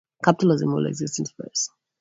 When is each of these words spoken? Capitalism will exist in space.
Capitalism 0.23 0.73
will 0.73 0.87
exist 0.87 1.19
in 1.19 1.25
space. 1.27 1.69